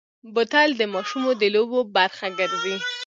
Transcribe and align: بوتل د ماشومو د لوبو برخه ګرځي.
بوتل 0.33 0.69
د 0.77 0.81
ماشومو 0.93 1.31
د 1.41 1.43
لوبو 1.55 1.79
برخه 1.95 2.27
ګرځي. 2.39 2.75